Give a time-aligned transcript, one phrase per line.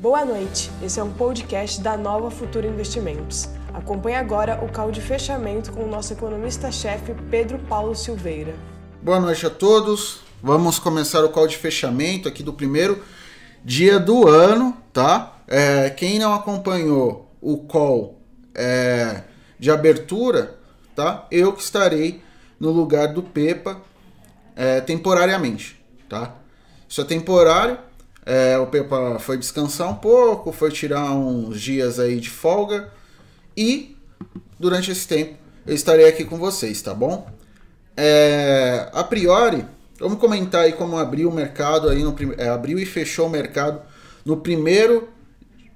[0.00, 3.50] Boa noite, esse é um podcast da Nova Futura Investimentos.
[3.74, 8.54] Acompanhe agora o call de fechamento com o nosso economista-chefe Pedro Paulo Silveira.
[9.02, 10.20] Boa noite a todos.
[10.42, 13.04] Vamos começar o call de fechamento aqui do primeiro
[13.62, 15.36] dia do ano, tá?
[15.46, 18.22] É, quem não acompanhou o call
[18.54, 19.24] é,
[19.58, 20.58] de abertura,
[20.96, 21.26] tá?
[21.30, 22.22] Eu que estarei
[22.58, 23.82] no lugar do Pepa
[24.56, 25.78] é, temporariamente,
[26.08, 26.36] tá?
[26.88, 27.89] Isso é temporário.
[28.24, 32.92] É, o Pepa foi descansar um pouco, foi tirar uns dias aí de folga
[33.56, 33.96] e
[34.58, 35.34] durante esse tempo
[35.66, 37.26] eu estarei aqui com vocês, tá bom?
[37.96, 39.64] É, a priori,
[39.98, 43.80] vamos comentar aí como abriu o mercado aí no é, abriu e fechou o mercado
[44.24, 45.08] no primeiro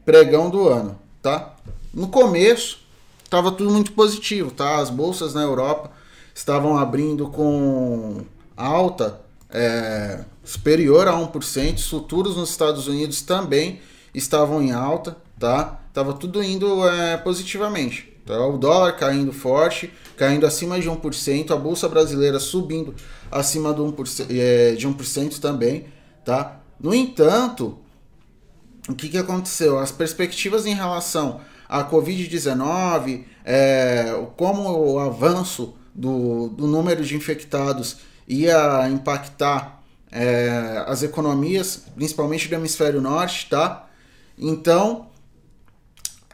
[0.04, 1.54] pregão do ano, tá?
[1.92, 2.84] No começo
[3.24, 4.78] estava tudo muito positivo, tá?
[4.78, 5.90] As bolsas na Europa
[6.34, 8.22] estavam abrindo com
[8.56, 13.80] alta é, superior a 1%, os futuros nos Estados Unidos também
[14.14, 15.80] estavam em alta, tá?
[15.92, 18.12] Tava tudo indo é, positivamente.
[18.24, 18.46] Tá?
[18.46, 22.94] O dólar caindo forte, caindo acima de 1%, a bolsa brasileira subindo
[23.30, 25.86] acima de 1%, é, de 1% também,
[26.24, 26.60] tá?
[26.80, 27.78] No entanto,
[28.88, 29.78] o que, que aconteceu?
[29.78, 37.98] As perspectivas em relação à Covid-19, é, como o avanço do, do número de infectados
[38.26, 43.88] ia impactar é, as economias, principalmente do hemisfério norte, tá?
[44.38, 45.08] Então,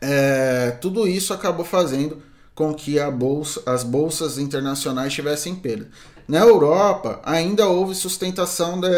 [0.01, 2.23] é, tudo isso acabou fazendo
[2.55, 5.89] com que bolsa, as bolsas internacionais tivessem perda.
[6.29, 8.89] Na Europa ainda houve sustentação de,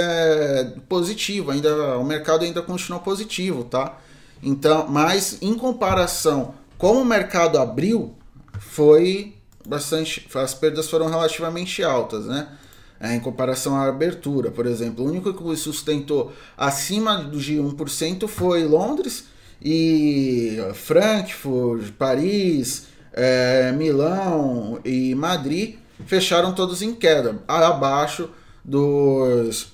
[0.88, 3.98] positiva, ainda o mercado ainda continuou positivo, tá?
[4.42, 8.12] Então, mas em comparação como o mercado abriu,
[8.58, 12.48] foi bastante, as perdas foram relativamente altas, né?
[13.02, 15.04] É, em comparação à abertura, por exemplo.
[15.04, 19.24] O único que sustentou acima de 1% foi Londres
[19.60, 28.30] e Frankfurt, Paris, é, Milão e Madrid fecharam todos em queda, abaixo
[28.64, 29.72] dos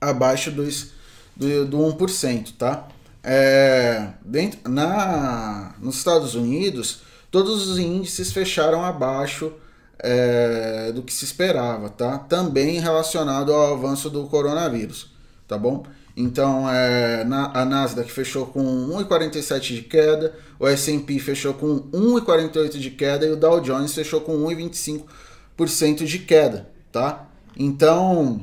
[0.00, 0.92] abaixo dos
[1.34, 2.86] do, do 1%, tá?
[3.24, 9.52] É, dentro, na, nos Estados Unidos, todos os índices fecharam abaixo
[9.98, 12.18] é, do que se esperava, tá?
[12.18, 15.10] Também relacionado ao avanço do coronavírus,
[15.46, 15.84] tá bom?
[16.16, 22.78] Então, é, na, a Nasdaq fechou com 1,47 de queda, o S&P fechou com 1,48
[22.78, 27.26] de queda e o Dow Jones fechou com 1,25% de queda, tá?
[27.54, 28.40] Então,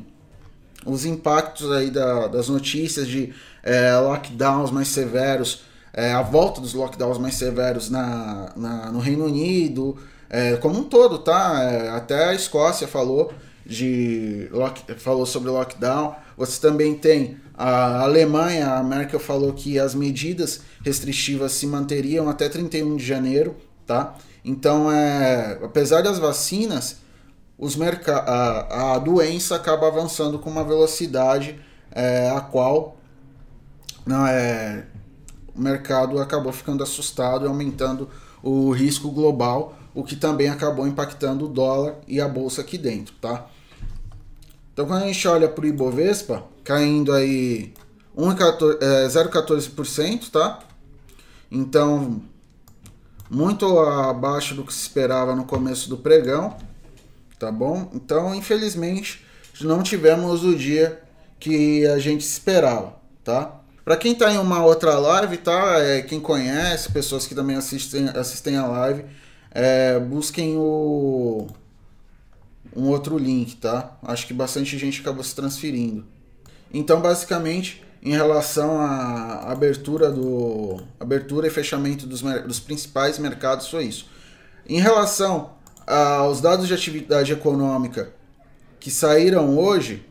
[0.85, 6.73] os impactos aí da, das notícias de é, lockdowns mais severos, é, a volta dos
[6.73, 9.97] lockdowns mais severos na, na no Reino Unido,
[10.33, 11.61] é, como um todo, tá?
[11.61, 13.31] É, até a Escócia falou
[13.63, 16.15] de lock, falou sobre lockdown.
[16.35, 22.49] Você também tem a Alemanha, a Merkel falou que as medidas restritivas se manteriam até
[22.49, 23.55] 31 de janeiro,
[23.85, 24.15] tá?
[24.43, 26.97] Então, é, apesar das vacinas,
[27.55, 31.61] os a, a doença acaba avançando com uma velocidade
[31.91, 32.97] é, a qual
[34.03, 34.87] não é,
[35.55, 38.09] o mercado acabou ficando assustado e aumentando
[38.41, 43.13] o risco global o que também acabou impactando o dólar e a bolsa aqui dentro,
[43.21, 43.47] tá?
[44.73, 47.73] Então quando a gente olha para o Ibovespa, caindo aí
[48.15, 50.59] 0,14%, é, tá?
[51.51, 52.21] Então,
[53.29, 56.57] muito abaixo do que se esperava no começo do pregão,
[57.37, 57.89] tá bom?
[57.93, 59.23] Então, infelizmente,
[59.61, 61.01] não tivemos o dia
[61.39, 63.59] que a gente esperava, tá?
[63.83, 65.79] Para quem tá em uma outra live, tá?
[65.79, 69.05] É, quem conhece, pessoas que também assistem, assistem a live,
[69.53, 71.47] é, busquem o
[72.75, 73.95] um outro link, tá?
[74.01, 76.03] Acho que bastante gente acabou se transferindo.
[76.73, 83.85] Então, basicamente, em relação à abertura do abertura e fechamento dos, dos principais mercados foi
[83.85, 84.09] isso.
[84.67, 85.51] Em relação
[85.85, 88.11] aos dados de atividade econômica
[88.79, 90.03] que saíram hoje,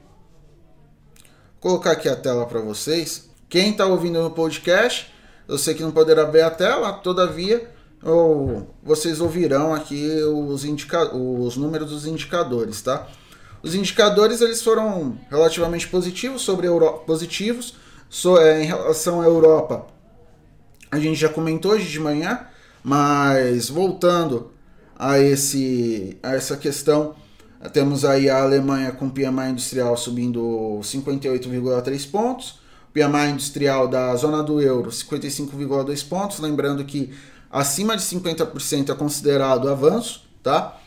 [1.61, 3.29] vou colocar aqui a tela para vocês.
[3.49, 5.13] Quem está ouvindo no podcast,
[5.49, 7.72] eu sei que não poderá ver a tela, todavia
[8.03, 13.09] ou vocês ouvirão aqui os, indica os números dos indicadores, tá?
[13.63, 17.75] Os indicadores eles foram relativamente positivos sobre Euro positivos
[18.11, 19.87] so, é, em relação à Europa.
[20.91, 22.41] A gente já comentou hoje de manhã,
[22.83, 24.51] mas voltando
[24.99, 27.15] a esse a essa questão,
[27.73, 32.61] temos aí a Alemanha com PMI industrial subindo 58,3 pontos,
[32.93, 37.15] PMI industrial da zona do euro 55,2 pontos, lembrando que
[37.53, 40.79] acima de 50% é considerado avanço, tá?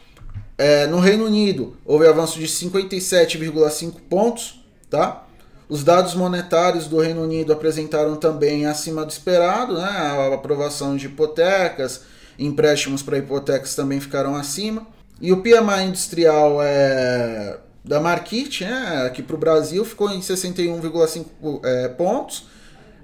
[0.57, 5.25] É, no Reino Unido houve avanço de 57,5 pontos, tá?
[5.67, 9.83] Os dados monetários do Reino Unido apresentaram também acima do esperado, né?
[9.83, 12.01] a aprovação de hipotecas,
[12.37, 14.85] empréstimos para hipotecas também ficaram acima.
[15.19, 19.05] E o PMI industrial é, da Marquite, né?
[19.07, 22.43] aqui para o Brasil, ficou em 61,5 é, pontos,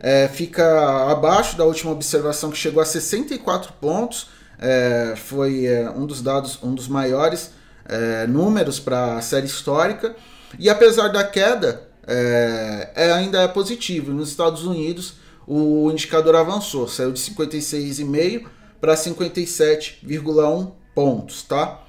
[0.04, 6.08] é, fica abaixo da última observação que chegou a 64 pontos, é, foi é, um
[6.08, 7.52] dos dados, um dos maiores
[7.86, 10.16] é, números para a série histórica.
[10.58, 14.12] E apesar da queda, é, é, ainda é positivo.
[14.12, 15.16] Nos Estados Unidos,
[15.46, 18.48] o indicador avançou, saiu de 56,5
[18.80, 21.84] para 57,1 pontos, tá?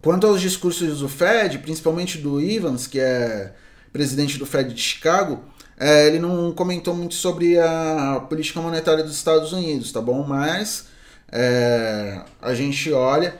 [0.00, 3.54] Quanto aos discursos do Fed, principalmente do Evans, que é
[3.92, 5.44] presidente do Fed de Chicago,
[5.78, 10.24] é, ele não comentou muito sobre a política monetária dos Estados Unidos, tá bom?
[10.26, 10.86] Mas
[11.30, 13.36] é, a gente olha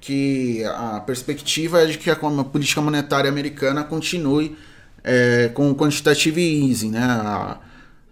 [0.00, 4.56] que a perspectiva é de que a política monetária americana continue
[5.02, 7.02] é, com o quantitative easing, né?
[7.02, 7.58] A,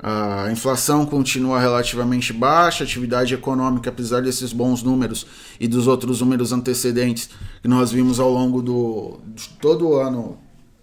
[0.02, 5.25] a inflação continua relativamente baixa, a atividade econômica, apesar desses bons números
[5.60, 7.31] e dos outros números antecedentes
[7.62, 10.38] que nós vimos ao longo do de todo o ano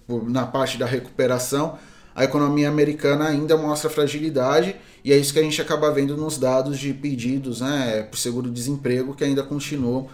[0.07, 1.77] na parte da recuperação,
[2.19, 4.75] a economia americana ainda mostra fragilidade
[5.05, 9.15] e é isso que a gente acaba vendo nos dados de pedidos né, por seguro-desemprego
[9.15, 10.09] que ainda continuam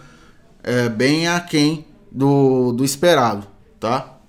[0.62, 3.44] é, bem aquém do, do esperado,
[3.80, 4.20] tá?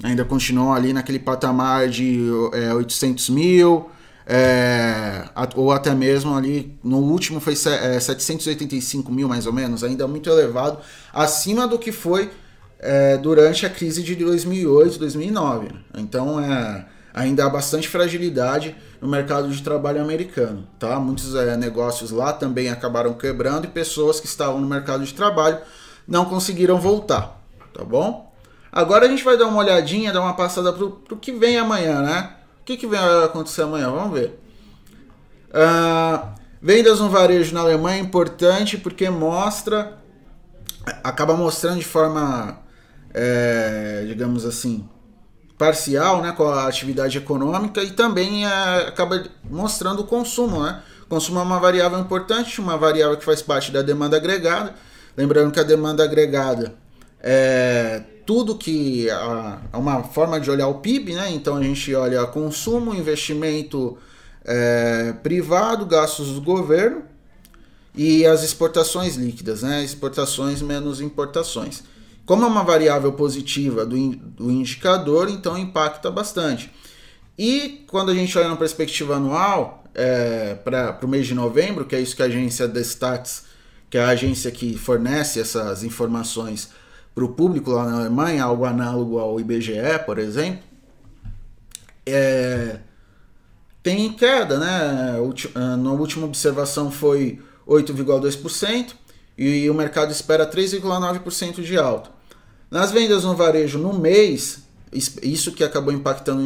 [0.00, 2.20] Ainda continuam ali naquele patamar de
[2.52, 3.90] é, 800 mil,
[4.24, 10.06] é, ou até mesmo ali no último foi é, 785 mil mais ou menos, ainda
[10.06, 10.78] muito elevado,
[11.12, 12.30] acima do que foi
[12.78, 15.70] é, durante a crise de 2008, 2009.
[15.96, 20.98] Então é, ainda há bastante fragilidade no mercado de trabalho americano, tá?
[20.98, 25.58] Muitos é, negócios lá também acabaram quebrando e pessoas que estavam no mercado de trabalho
[26.06, 27.40] não conseguiram voltar,
[27.72, 28.32] tá bom?
[28.70, 32.02] Agora a gente vai dar uma olhadinha, dar uma passada pro, pro que vem amanhã,
[32.02, 32.34] né?
[32.60, 33.90] O que, que vai acontecer amanhã?
[33.90, 34.38] Vamos ver.
[35.48, 36.28] Uh,
[36.60, 39.98] vendas no varejo na Alemanha é importante porque mostra,
[41.02, 42.60] acaba mostrando de forma,
[43.14, 44.86] é, digamos assim,
[45.58, 50.80] parcial, né, com a atividade econômica e também é, acaba mostrando o consumo, né?
[51.08, 54.74] Consumo é uma variável importante, uma variável que faz parte da demanda agregada.
[55.16, 56.74] Lembrando que a demanda agregada
[57.20, 61.30] é tudo que é uma forma de olhar o PIB, né?
[61.30, 63.96] Então a gente olha consumo, investimento
[64.44, 67.02] é, privado, gastos do governo
[67.94, 69.82] e as exportações líquidas, né?
[69.82, 71.82] Exportações menos importações.
[72.28, 76.70] Como é uma variável positiva do, in, do indicador, então impacta bastante.
[77.38, 81.96] E quando a gente olha na perspectiva anual, é, para o mês de novembro, que
[81.96, 83.44] é isso que a agência Destats,
[83.88, 86.68] que é a agência que fornece essas informações
[87.14, 90.62] para o público lá na Alemanha, algo análogo ao IBGE, por exemplo,
[92.04, 92.80] é,
[93.82, 95.16] tem queda, né?
[95.78, 98.92] Na última observação foi 8,2%
[99.38, 102.17] e o mercado espera 3,9% de alta.
[102.70, 104.62] Nas vendas no varejo no mês,
[104.92, 106.42] isso que acabou impactando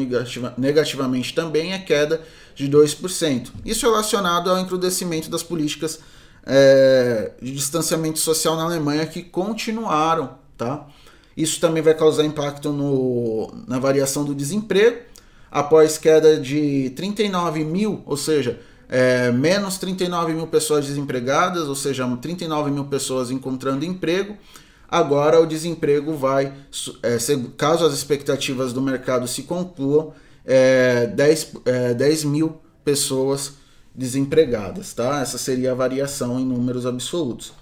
[0.57, 2.21] negativamente também é queda
[2.55, 3.51] de 2%.
[3.65, 6.01] Isso relacionado ao encrudecimento das políticas
[6.45, 10.39] é, de distanciamento social na Alemanha que continuaram.
[10.57, 10.87] Tá?
[11.37, 14.99] Isso também vai causar impacto no, na variação do desemprego,
[15.51, 22.07] após queda de 39 mil, ou seja, é, menos 39 mil pessoas desempregadas, ou seja,
[22.17, 24.37] 39 mil pessoas encontrando emprego
[24.93, 26.53] Agora o desemprego vai,
[27.03, 27.17] é,
[27.57, 30.13] caso as expectativas do mercado se concluam,
[30.45, 33.55] é, 10, é, 10 mil pessoas
[33.95, 35.23] desempregadas, tá?
[35.23, 37.55] Essa seria a variação em números absolutos.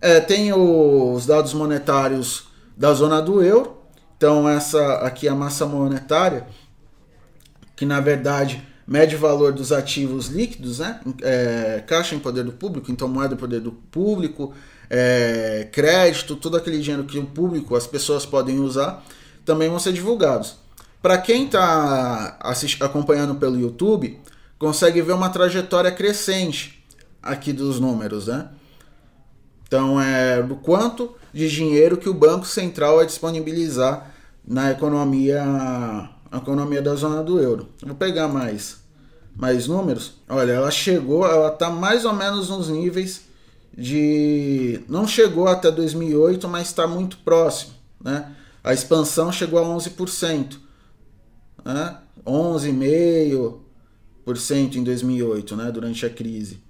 [0.00, 2.44] É, tem os dados monetários
[2.76, 3.76] da zona do euro.
[4.16, 6.46] Então essa aqui é a massa monetária,
[7.74, 11.00] que na verdade mede o valor dos ativos líquidos, né?
[11.20, 14.54] É, caixa em poder do público, então moeda em poder do público,
[14.90, 19.04] é, crédito, todo aquele dinheiro que o público, as pessoas podem usar,
[19.44, 20.56] também vão ser divulgados.
[21.00, 22.36] Para quem está
[22.80, 24.20] acompanhando pelo YouTube,
[24.58, 26.84] consegue ver uma trajetória crescente
[27.22, 28.48] aqui dos números, né?
[29.66, 34.12] Então é do quanto de dinheiro que o Banco Central vai disponibilizar
[34.46, 37.68] na economia, economia da zona do euro.
[37.80, 38.78] Vou pegar mais,
[39.34, 40.14] mais números.
[40.28, 43.29] Olha, ela chegou, ela está mais ou menos nos níveis
[43.76, 48.34] de não chegou até 2008, mas está muito próximo, né?
[48.62, 50.58] A expansão chegou a 11%,
[51.64, 51.96] né?
[52.26, 56.62] 11,5% em 2008, né, durante a crise.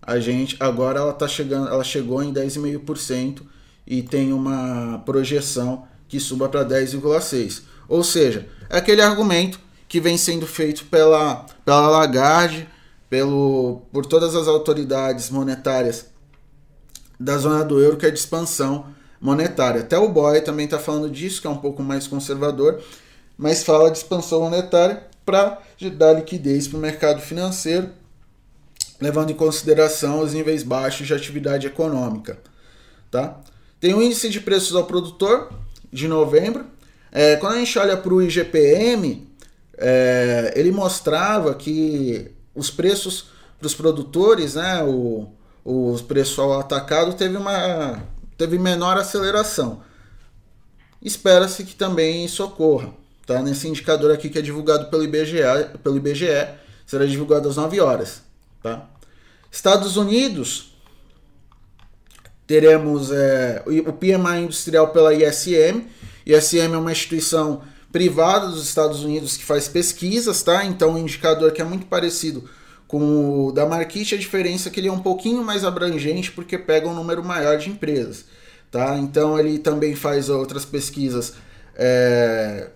[0.00, 3.42] A gente agora ela tá chegando, ela chegou em 10,5%
[3.86, 7.62] e tem uma projeção que suba para 10,6.
[7.88, 12.68] Ou seja, é aquele argumento que vem sendo feito pela, pela Lagarde,
[13.08, 16.11] pelo, por todas as autoridades monetárias
[17.22, 18.86] da zona do euro, que é de expansão
[19.20, 19.82] monetária.
[19.82, 22.82] Até o BOE também está falando disso, que é um pouco mais conservador,
[23.38, 25.62] mas fala de expansão monetária para
[25.96, 27.90] dar liquidez para o mercado financeiro,
[29.00, 32.38] levando em consideração os níveis baixos de atividade econômica.
[33.10, 33.38] Tá?
[33.80, 35.52] Tem o índice de preços ao produtor
[35.92, 36.66] de novembro.
[37.12, 39.28] É, quando a gente olha para o IGPM,
[39.78, 45.28] é, ele mostrava que os preços para os produtores, né, o,
[46.06, 48.02] preços ao atacado teve uma
[48.36, 49.82] teve menor aceleração.
[51.00, 52.90] Espera-se que também isso ocorra.
[53.26, 53.40] Tá?
[53.40, 55.38] Nesse indicador aqui que é divulgado pelo IBGE,
[55.82, 56.48] pelo IBGE
[56.86, 58.22] será divulgado às 9 horas.
[58.62, 58.88] Tá?
[59.50, 60.74] Estados Unidos,
[62.46, 65.86] teremos é, o PMI industrial pela ISM.
[66.26, 70.64] ISM é uma instituição privada dos Estados Unidos que faz pesquisas, tá?
[70.64, 72.48] Então, um indicador que é muito parecido
[72.92, 76.58] com o da Marquise, a diferença é que ele é um pouquinho mais abrangente porque
[76.58, 78.26] pega um número maior de empresas,
[78.70, 78.98] tá?
[78.98, 81.32] Então, ele também faz outras pesquisas
[81.74, 82.68] é,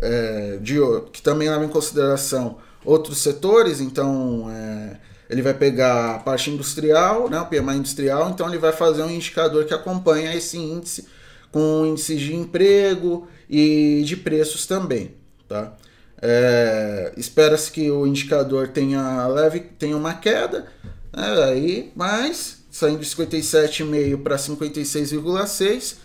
[0.00, 0.76] é, de,
[1.12, 4.96] que também levam em consideração outros setores, então é,
[5.28, 9.10] ele vai pegar a parte industrial, né, o PMI industrial, então ele vai fazer um
[9.10, 11.08] indicador que acompanha esse índice
[11.50, 15.16] com índices de emprego e de preços também,
[15.48, 15.76] tá?
[16.22, 20.66] É, Espera-se que o indicador tenha leve, tenha uma queda,
[21.12, 25.96] né, aí, mas saindo de 57,5 para 56,6.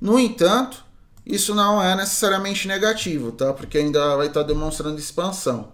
[0.00, 0.84] No entanto,
[1.24, 3.52] isso não é necessariamente negativo, tá?
[3.52, 5.72] Porque ainda vai estar demonstrando expansão.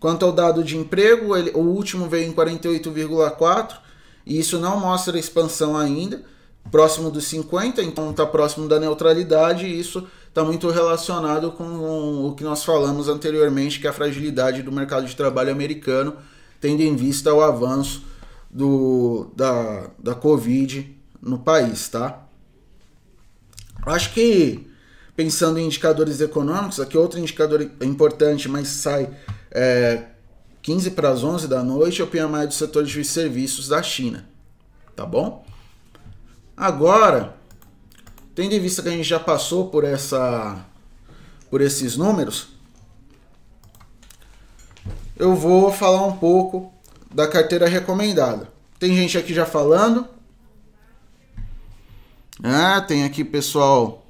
[0.00, 3.76] Quanto ao dado de emprego, ele, o último veio em 48,4
[4.24, 6.22] e isso não mostra expansão ainda,
[6.70, 12.34] próximo dos 50, então está próximo da neutralidade e isso está muito relacionado com o
[12.34, 16.14] que nós falamos anteriormente, que é a fragilidade do mercado de trabalho americano,
[16.60, 18.04] tendo em vista o avanço
[18.50, 22.22] do, da, da Covid no país, tá?
[23.86, 24.70] Acho que
[25.16, 29.08] pensando em indicadores econômicos, aqui outro indicador importante, mas sai
[29.50, 30.04] é,
[30.60, 34.28] 15 para as 11 da noite é o PMI do setor de serviços da China.
[34.94, 35.46] Tá bom?
[36.54, 37.36] Agora,
[38.36, 40.64] tendo em vista que a gente já passou por essa
[41.50, 42.48] por esses números,
[45.16, 46.70] eu vou falar um pouco
[47.10, 48.52] da carteira recomendada.
[48.78, 50.06] Tem gente aqui já falando.
[52.42, 54.06] Ah, tem aqui pessoal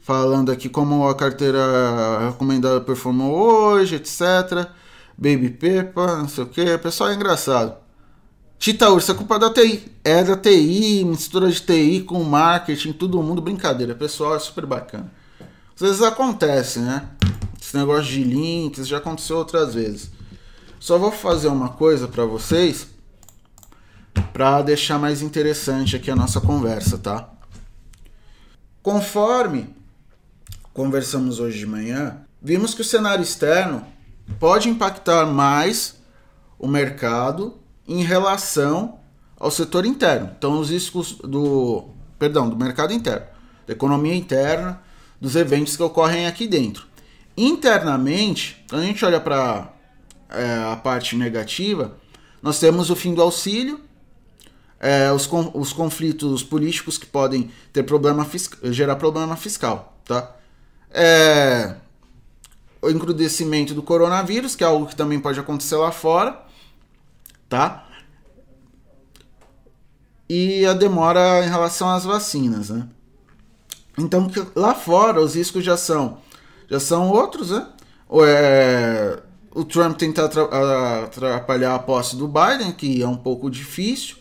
[0.00, 4.68] falando aqui como a carteira recomendada performou hoje, etc.
[5.16, 6.76] Baby Pepa, não sei o que.
[6.78, 7.81] Pessoal é engraçado.
[8.62, 9.90] Tita Ursa, é culpa da TI.
[10.04, 13.92] É da TI, mistura de TI com marketing, todo mundo brincadeira.
[13.92, 15.12] Pessoal, é super bacana.
[15.74, 17.08] Às vezes acontece, né?
[17.60, 20.12] Esse negócio de links já aconteceu outras vezes.
[20.78, 22.86] Só vou fazer uma coisa para vocês
[24.32, 27.30] para deixar mais interessante aqui a nossa conversa, tá?
[28.80, 29.74] Conforme
[30.72, 33.84] conversamos hoje de manhã, vimos que o cenário externo
[34.38, 35.96] pode impactar mais
[36.60, 38.98] o mercado em relação
[39.38, 40.30] ao setor interno.
[40.36, 41.84] Então, os riscos do,
[42.18, 43.26] perdão, do mercado interno,
[43.66, 44.80] da economia interna,
[45.20, 46.86] dos eventos que ocorrem aqui dentro.
[47.36, 49.72] Internamente, quando a gente olha para
[50.28, 51.96] é, a parte negativa,
[52.42, 53.80] nós temos o fim do auxílio,
[54.80, 58.26] é, os, os conflitos políticos que podem ter problema
[58.64, 60.36] gerar problema fiscal, tá?
[60.92, 61.74] é,
[62.80, 66.41] o encrudecimento do coronavírus, que é algo que também pode acontecer lá fora,
[67.52, 67.84] tá?
[70.26, 72.88] E a demora em relação às vacinas, né?
[73.98, 76.16] Então lá fora os riscos já são
[76.70, 77.68] já são outros, né?
[78.26, 79.18] É,
[79.54, 80.24] o Trump tenta
[81.04, 84.16] atrapalhar a posse do Biden, que é um pouco difícil,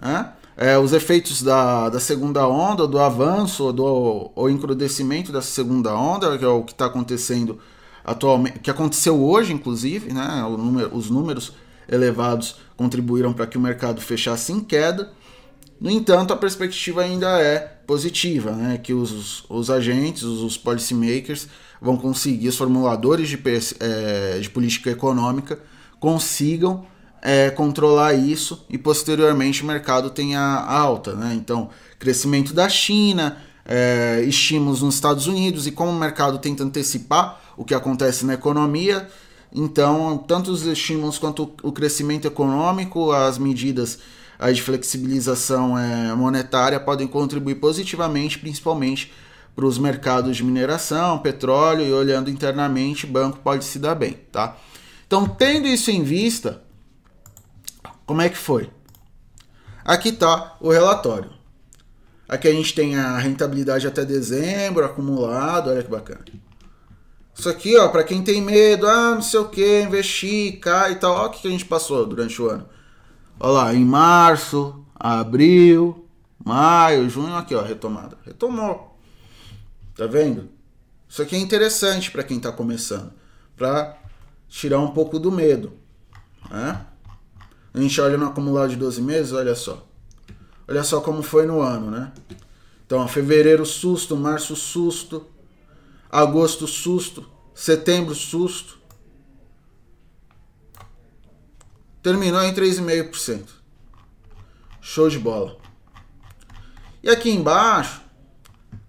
[0.00, 0.32] né?
[0.56, 6.38] é, os efeitos da, da segunda onda, do avanço, do o encrudecimento dessa segunda onda,
[6.38, 7.58] que é o que está acontecendo
[8.02, 10.42] atualmente, que aconteceu hoje, inclusive, né?
[10.48, 11.52] Número, os números
[11.88, 15.12] elevados contribuíram para que o mercado fechasse em queda.
[15.80, 18.78] No entanto, a perspectiva ainda é positiva, né?
[18.78, 21.48] que os, os agentes, os, os policymakers
[21.80, 23.38] vão conseguir, os formuladores de,
[23.80, 25.58] é, de política econômica
[26.00, 26.86] consigam
[27.20, 31.14] é, controlar isso e posteriormente o mercado tenha alta.
[31.14, 31.34] Né?
[31.34, 37.40] Então, crescimento da China, é, estímulos nos Estados Unidos e como o mercado tenta antecipar
[37.56, 39.08] o que acontece na economia,
[39.54, 43.98] então tanto os estímulos quanto o crescimento econômico, as medidas
[44.52, 49.12] de flexibilização é, monetária podem contribuir positivamente, principalmente
[49.54, 54.56] para os mercados de mineração, petróleo e olhando internamente, banco pode se dar bem, tá?
[55.06, 56.62] Então, tendo isso em vista,
[58.04, 58.68] como é que foi?
[59.84, 61.30] Aqui está o relatório.
[62.28, 66.24] Aqui a gente tem a rentabilidade até dezembro acumulado, olha que bacana.
[67.34, 70.96] Isso aqui, ó, para quem tem medo, ah, não sei o que, investir, cai e
[70.96, 72.68] tal, olha o que a gente passou durante o ano.
[73.40, 76.06] Olha lá, em março, abril,
[76.44, 78.16] maio, junho, aqui, ó, retomada.
[78.24, 78.96] Retomou.
[79.96, 80.48] Tá vendo?
[81.08, 83.12] Isso aqui é interessante para quem está começando,
[83.56, 83.96] para
[84.48, 85.72] tirar um pouco do medo,
[86.50, 86.86] né?
[87.72, 89.84] A gente olha no acumulado de 12 meses, olha só.
[90.66, 92.12] Olha só como foi no ano, né?
[92.86, 95.26] Então, ó, fevereiro susto, março susto,
[96.14, 98.78] agosto susto, setembro susto.
[102.00, 103.48] Terminou em 3,5%.
[104.80, 105.56] Show de bola.
[107.02, 108.00] E aqui embaixo,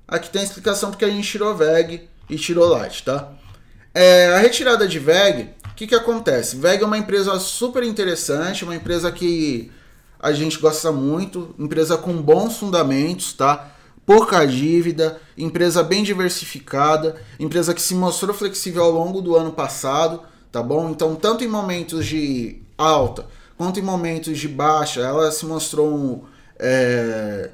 [0.07, 3.33] aqui tem a explicação porque a gente tirou VEG e tirou Light, tá?
[3.91, 6.57] É, a retirada de VEG, o que, que acontece?
[6.57, 9.71] VEG é uma empresa super interessante, uma empresa que
[10.19, 13.74] a gente gosta muito, empresa com bons fundamentos, tá?
[14.05, 20.21] Pouca dívida, empresa bem diversificada, empresa que se mostrou flexível ao longo do ano passado,
[20.51, 20.89] tá bom?
[20.89, 23.25] Então, tanto em momentos de alta
[23.57, 26.23] quanto em momentos de baixa, ela se mostrou um,
[26.59, 27.51] é,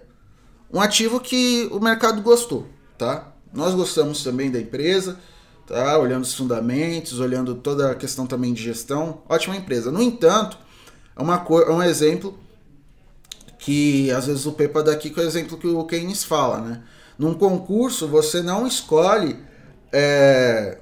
[0.72, 2.67] um ativo que o mercado gostou,
[2.98, 3.31] tá?
[3.53, 5.20] Nós gostamos também da empresa,
[5.67, 5.98] tá?
[5.98, 9.91] Olhando os fundamentos, olhando toda a questão também de gestão, ótima empresa.
[9.91, 10.58] No entanto,
[11.15, 12.38] é, uma, é um exemplo
[13.62, 16.82] que às vezes o Pepa daqui com o exemplo que o Keynes fala, né?
[17.18, 19.38] Num concurso você não escolhe
[19.94, 20.80] é,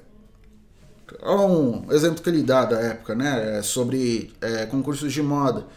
[1.22, 3.58] um exemplo que ele dá da época, né?
[3.60, 5.68] É sobre é, concursos de moda.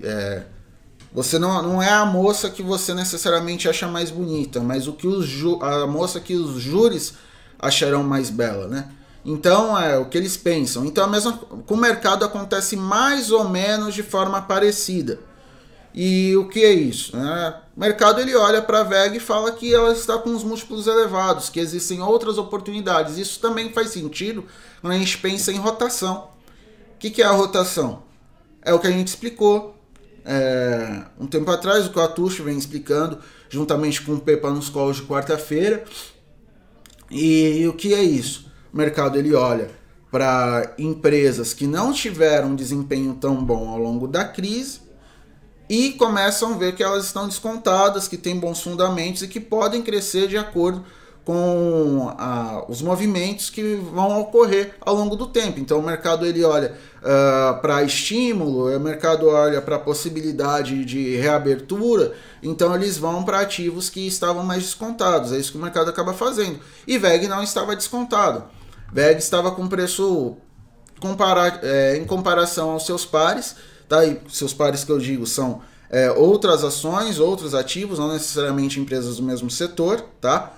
[0.00, 0.44] É,
[1.12, 5.08] você não, não é a moça que você necessariamente acha mais bonita, mas o que
[5.08, 7.14] os ju a moça que os júris
[7.58, 8.92] acharão mais bela, né?
[9.24, 10.86] Então é o que eles pensam.
[10.86, 15.26] Então a mesma com o mercado acontece mais ou menos de forma parecida.
[16.00, 17.16] E o que é isso?
[17.16, 17.54] Né?
[17.76, 20.86] O mercado ele olha para a VEG e fala que ela está com os múltiplos
[20.86, 23.18] elevados, que existem outras oportunidades.
[23.18, 24.44] Isso também faz sentido
[24.80, 26.28] quando a gente pensa em rotação.
[26.94, 28.04] O que, que é a rotação?
[28.62, 29.74] É o que a gente explicou
[30.24, 34.68] é, um tempo atrás, o que o Atucho vem explicando, juntamente com o Pepa nos
[34.68, 35.82] calls de quarta-feira.
[37.10, 38.48] E, e o que é isso?
[38.72, 39.68] O mercado ele olha
[40.12, 44.86] para empresas que não tiveram um desempenho tão bom ao longo da crise
[45.68, 49.82] e começam a ver que elas estão descontadas, que têm bons fundamentos e que podem
[49.82, 50.84] crescer de acordo
[51.28, 55.60] com a, os movimentos que vão ocorrer ao longo do tempo.
[55.60, 62.14] Então o mercado ele olha uh, para estímulo, o mercado olha para possibilidade de reabertura,
[62.42, 65.30] então eles vão para ativos que estavam mais descontados.
[65.30, 66.60] É isso que o mercado acaba fazendo.
[66.86, 68.44] E VEG não estava descontado.
[68.90, 70.34] VEG estava com preço
[70.98, 73.54] comparar, é, em comparação aos seus pares
[73.88, 74.04] Tá?
[74.04, 79.16] E seus pares que eu digo são é, outras ações, outros ativos, não necessariamente empresas
[79.16, 80.52] do mesmo setor, tá?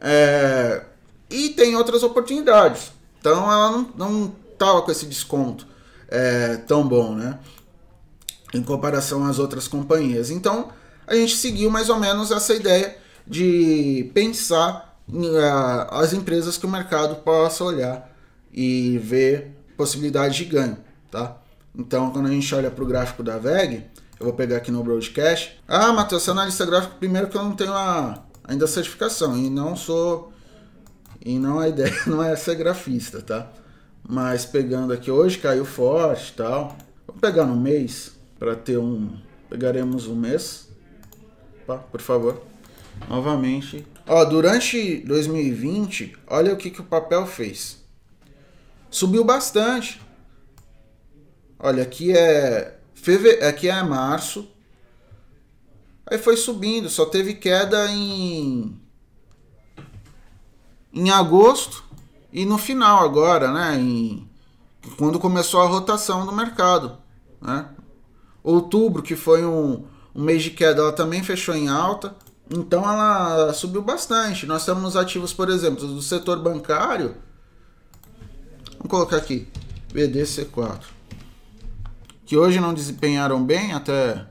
[0.00, 0.82] É,
[1.28, 2.92] e tem outras oportunidades.
[3.18, 5.66] Então ela não, não tava com esse desconto
[6.08, 7.38] é, tão bom, né?
[8.54, 10.30] Em comparação às outras companhias.
[10.30, 10.68] Então
[11.06, 12.96] a gente seguiu mais ou menos essa ideia
[13.26, 18.10] de pensar em, uh, as empresas que o mercado possa olhar
[18.52, 20.78] e ver possibilidade de ganho,
[21.10, 21.36] tá?
[21.76, 23.84] Então, quando a gente olha para o gráfico da VEG,
[24.18, 25.60] eu vou pegar aqui no broadcast.
[25.68, 29.36] Ah, Matheus, você é analista gráfico, primeiro que eu não tenho a, ainda a certificação
[29.36, 30.32] e não sou.
[31.24, 33.52] E não a ideia não é ser grafista, tá?
[34.08, 36.76] Mas pegando aqui hoje, caiu forte e tal.
[37.06, 39.10] Vou pegar no mês para ter um.
[39.50, 40.68] Pegaremos um mês.
[41.66, 41.76] Tá?
[41.76, 42.42] Por favor.
[43.08, 43.86] Novamente.
[44.06, 47.84] Ó, durante 2020, olha o que, que o papel fez.
[48.88, 50.00] Subiu bastante.
[51.58, 53.30] Olha, aqui é feve...
[53.44, 54.48] aqui é março.
[56.06, 58.80] Aí foi subindo, só teve queda em
[60.92, 61.84] em agosto
[62.32, 64.28] e no final agora, né, em
[64.96, 66.96] quando começou a rotação do mercado,
[67.40, 67.68] né?
[68.42, 72.14] Outubro, que foi um, um mês de queda, ela também fechou em alta.
[72.48, 74.46] Então ela subiu bastante.
[74.46, 77.16] Nós temos ativos, por exemplo, do setor bancário.
[78.78, 79.48] Vamos colocar aqui,
[79.92, 80.95] BDC4
[82.26, 84.26] que hoje não desempenharam bem, até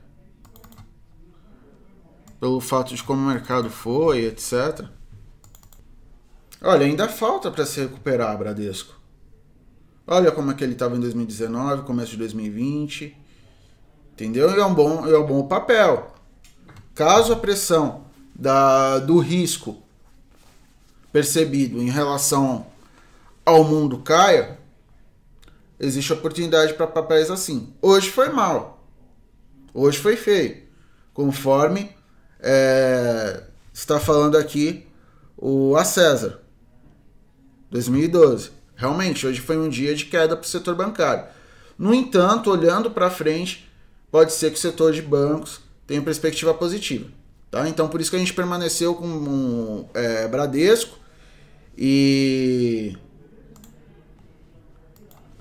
[2.38, 4.84] pelo fato de como o mercado foi, etc.
[6.62, 8.94] Olha, ainda falta para se recuperar, Bradesco.
[10.06, 13.16] Olha como é que ele estava em 2019, começo de 2020.
[14.12, 14.50] Entendeu?
[14.50, 16.14] E é um bom, é um bom papel.
[16.94, 18.04] Caso a pressão
[18.34, 19.82] da, do risco
[21.12, 22.66] percebido em relação
[23.44, 24.55] ao mundo caia,
[25.78, 27.74] existe oportunidade para papéis assim.
[27.80, 28.86] Hoje foi mal.
[29.72, 30.62] Hoje foi feio.
[31.12, 31.90] Conforme
[32.40, 34.86] é, está falando aqui
[35.36, 36.40] o A César,
[37.70, 38.50] 2012.
[38.74, 41.26] Realmente, hoje foi um dia de queda para o setor bancário.
[41.78, 43.70] No entanto, olhando para frente,
[44.10, 47.08] pode ser que o setor de bancos tenha perspectiva positiva.
[47.50, 47.68] Tá?
[47.68, 50.98] Então, por isso que a gente permaneceu com um, é, Bradesco
[51.76, 52.96] e,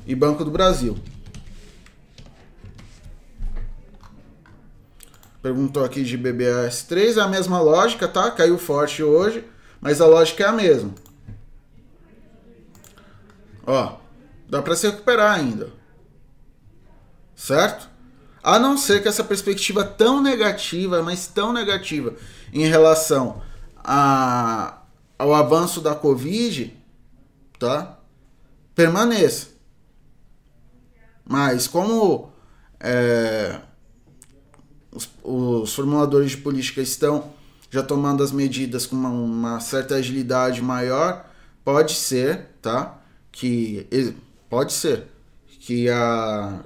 [0.06, 0.98] e Banco do Brasil.
[5.42, 8.32] Perguntou aqui de BBS3, é a mesma lógica, tá?
[8.32, 9.44] Caiu forte hoje,
[9.80, 10.92] mas a lógica é a mesma.
[13.66, 13.98] Ó,
[14.50, 15.70] dá para se recuperar ainda.
[17.36, 17.90] Certo?
[18.42, 22.16] A não ser que essa perspectiva tão negativa, mas tão negativa
[22.54, 23.42] em relação
[23.78, 24.82] a,
[25.18, 26.76] ao avanço da Covid,
[27.60, 28.00] tá?
[28.74, 29.55] Permaneça.
[31.28, 32.30] Mas como
[32.80, 33.60] é,
[34.92, 37.34] os, os, formuladores de política estão
[37.72, 41.26] já tomando as medidas com uma, uma certa agilidade maior,
[41.64, 43.02] pode ser, tá?
[43.36, 43.86] que
[44.50, 45.08] pode ser
[45.60, 46.64] que a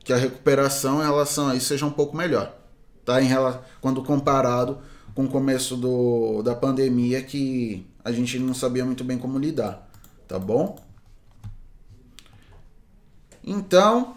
[0.00, 2.56] que a recuperação em relação a isso seja um pouco melhor,
[3.04, 3.20] tá?
[3.20, 4.78] Em relação, quando comparado
[5.14, 9.90] com o começo do, da pandemia que a gente não sabia muito bem como lidar,
[10.28, 10.78] tá bom?
[13.46, 14.16] Então,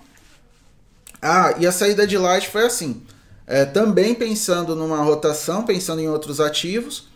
[1.21, 3.03] ah, e a saída de Light foi assim,
[3.45, 7.07] é, também pensando numa rotação, pensando em outros ativos,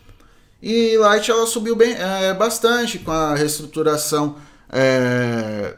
[0.62, 4.36] e Light ela subiu bem, é, bastante com a reestruturação
[4.70, 5.76] é,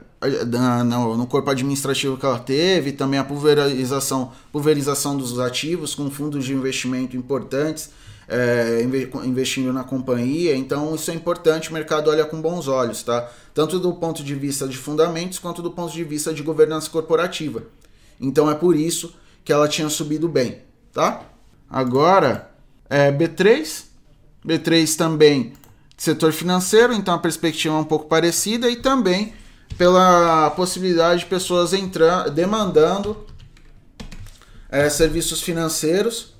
[0.85, 6.45] no, no, corpo administrativo que ela teve, também a pulverização, pulverização dos ativos com fundos
[6.45, 7.91] de investimento importantes
[8.29, 8.81] é,
[9.25, 10.57] investindo na companhia.
[10.57, 13.29] Então isso é importante, o mercado olha com bons olhos, tá?
[13.55, 17.63] Tanto do ponto de vista de fundamentos quanto do ponto de vista de governança corporativa.
[18.21, 20.63] Então é por isso que ela tinha subido bem,
[20.93, 21.23] tá?
[21.69, 22.51] Agora,
[22.89, 23.85] é, B3,
[24.45, 25.53] B3 também
[25.97, 29.33] setor financeiro, então a perspectiva é um pouco parecida e também
[29.79, 33.27] pela possibilidade de pessoas entrar, demandando
[34.69, 36.35] é, serviços financeiros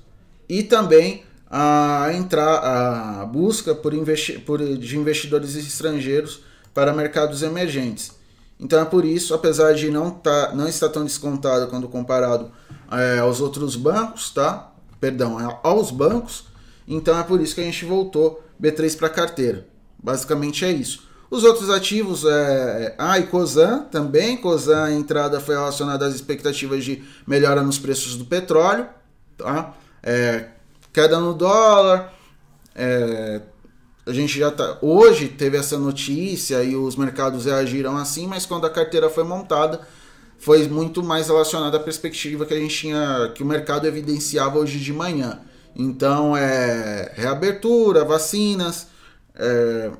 [0.47, 6.41] e também a entrar a busca por, investi por de investidores estrangeiros
[6.73, 8.11] para mercados emergentes.
[8.59, 12.51] Então é por isso, apesar de não, tá, não estar tão descontado quando comparado
[12.91, 14.71] é, aos outros bancos, tá?
[14.99, 16.45] Perdão, aos bancos,
[16.87, 19.67] então é por isso que a gente voltou B3 para carteira.
[20.01, 21.07] Basicamente é isso.
[21.29, 24.37] Os outros ativos, é, é, ah, e COSAN também.
[24.37, 28.87] COSAN, a entrada foi relacionada às expectativas de melhora nos preços do petróleo.
[29.37, 29.73] Tá?
[30.01, 30.47] É,
[30.93, 32.13] queda no dólar.
[32.75, 33.41] É,
[34.05, 34.77] a gente já tá.
[34.81, 39.81] Hoje teve essa notícia e os mercados reagiram assim, mas quando a carteira foi montada,
[40.37, 44.79] foi muito mais relacionada à perspectiva que a gente tinha, que o mercado evidenciava hoje
[44.79, 45.41] de manhã.
[45.75, 48.87] Então, é reabertura, vacinas,
[49.35, 49.91] é,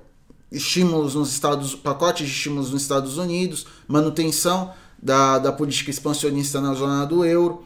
[0.52, 6.74] estímulos nos Estados, pacotes de estímulos nos Estados Unidos, manutenção da, da política expansionista na
[6.74, 7.64] zona do euro,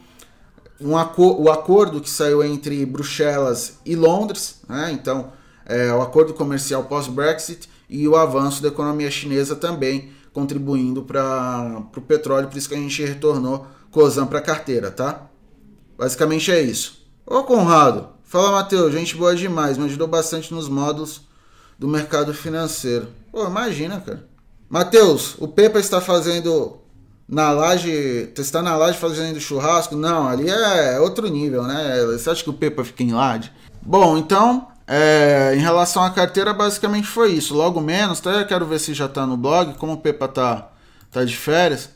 [0.84, 4.90] um acor o acordo que saiu entre Bruxelas e Londres, né?
[4.92, 5.32] então
[5.64, 12.00] é, o acordo comercial pós-Brexit e o avanço da economia chinesa também contribuindo para o
[12.00, 15.26] petróleo, por isso que a gente retornou COSAN para a carteira, tá?
[15.96, 17.06] Basicamente é isso.
[17.26, 21.22] Ô Conrado, fala Matheus, gente boa demais, me ajudou bastante nos módulos
[21.78, 23.08] do mercado financeiro.
[23.30, 24.26] Pô, imagina, cara.
[24.68, 26.81] Matheus, o Pepa está fazendo
[27.32, 29.96] na laje, está na laje fazendo churrasco?
[29.96, 32.04] Não, ali é outro nível, né?
[32.12, 33.50] Você acha que o Pepa fica em laje?
[33.80, 37.54] Bom, então, é, em relação à carteira, basicamente foi isso.
[37.54, 40.68] Logo menos, até quero ver se já está no blog, como o Pepa tá,
[41.10, 41.88] tá de férias.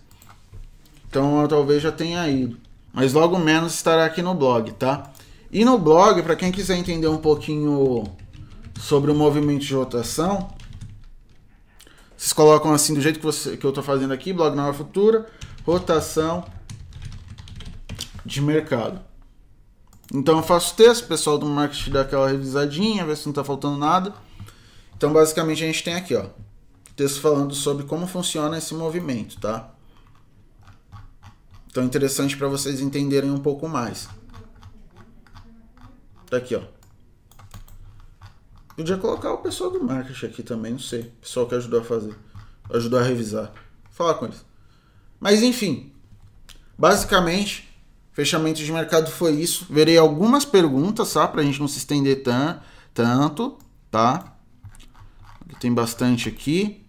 [1.11, 2.57] Então eu talvez já tenha ido.
[2.91, 5.11] Mas logo menos estará aqui no blog, tá?
[5.53, 8.05] E no blog, para quem quiser entender um pouquinho
[8.81, 10.49] sobre o movimento de rotação,
[12.17, 15.27] vocês colocam assim do jeito que, você, que eu estou fazendo aqui, blog Nova Futura,
[15.65, 16.45] rotação
[18.25, 19.01] de mercado.
[20.13, 23.45] Então eu faço texto, o pessoal do marketing dá aquela revisadinha, ver se não está
[23.45, 24.15] faltando nada.
[24.97, 26.27] Então basicamente a gente tem aqui, ó,
[26.95, 29.71] texto falando sobre como funciona esse movimento, tá?
[31.67, 34.09] Então interessante para vocês entenderem um pouco mais.
[36.31, 36.76] Tá aqui, ó.
[38.77, 41.01] Podia colocar o pessoal do marketing aqui também, não sei.
[41.01, 42.15] O pessoal que ajudou a fazer.
[42.71, 43.51] Ajudou a revisar.
[43.91, 44.45] Falar com eles.
[45.19, 45.93] Mas enfim.
[46.77, 47.75] Basicamente,
[48.13, 49.67] fechamento de mercado foi isso.
[49.71, 51.27] Verei algumas perguntas, tá?
[51.27, 52.61] Pra gente não se estender tan
[52.93, 53.59] tanto,
[53.91, 54.37] tá?
[55.61, 56.85] tem bastante aqui.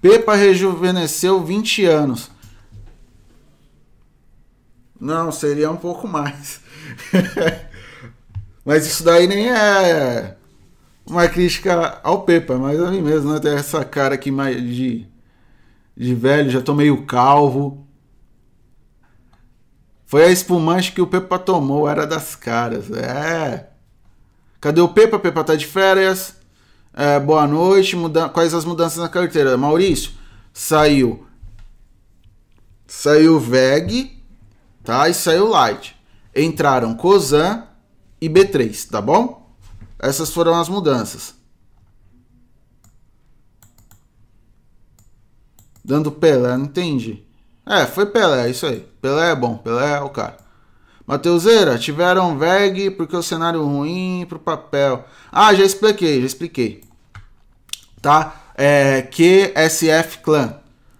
[0.00, 2.30] Pepa rejuvenesceu 20 anos.
[5.00, 6.60] Não, seria um pouco mais.
[8.64, 10.36] mas isso daí nem é
[11.06, 13.40] uma crítica ao Pepa, mas a mim mesmo, né?
[13.40, 15.06] Tem essa cara aqui mais de,
[15.96, 17.86] de velho, já tô meio calvo.
[20.06, 22.90] Foi a espumante que o Pepa tomou, era das caras.
[22.90, 23.68] É.
[24.60, 25.18] Cadê o Pepa?
[25.18, 26.36] Pepa tá de férias.
[26.92, 27.96] É, boa noite.
[27.96, 28.28] Muda...
[28.28, 29.56] Quais as mudanças na carteira?
[29.56, 30.12] Maurício,
[30.52, 31.26] saiu.
[32.86, 34.20] Saiu VEG,
[34.82, 35.08] tá?
[35.08, 35.96] E saiu Light.
[36.34, 37.69] Entraram Cozan
[38.20, 39.50] e B3, tá bom?
[39.98, 41.34] Essas foram as mudanças.
[45.84, 47.24] Dando Pelé, não entendi.
[47.66, 48.80] É, foi Pelé, isso aí.
[49.00, 50.36] Pelé é bom, Pelé é o cara.
[51.06, 55.04] Mateuseira, tiveram VEG porque o cenário ruim pro papel.
[55.32, 56.84] Ah, já expliquei, já expliquei.
[58.00, 58.52] Tá?
[58.54, 60.54] É QSF Clan.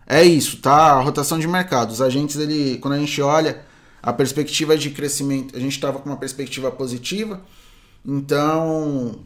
[0.06, 0.94] É isso, tá?
[0.94, 1.92] A rotação de mercado.
[1.92, 3.62] Os agentes, ele, quando a gente olha
[4.02, 7.40] a perspectiva de crescimento, a gente estava com uma perspectiva positiva.
[8.04, 9.20] Então,